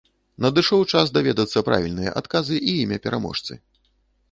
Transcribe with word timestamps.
Надышоў 0.45 0.81
час 0.93 1.11
даведацца 1.17 1.63
правільныя 1.69 2.15
адказы 2.23 2.55
і 2.73 2.75
імя 2.83 2.97
пераможцы. 3.07 3.53